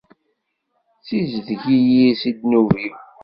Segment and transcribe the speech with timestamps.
[0.99, 2.95] Ssizdeg-iyi si ddnub-iw.